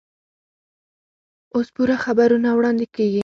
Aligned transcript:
اوس 1.55 1.67
پوره 1.75 1.95
خبرونه 2.05 2.49
واړندې 2.53 2.85
کېږي. 2.95 3.19